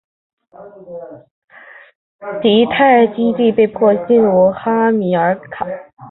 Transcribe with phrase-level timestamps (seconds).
[2.19, 5.67] 迦太基政府被迫重新起用哈米尔卡。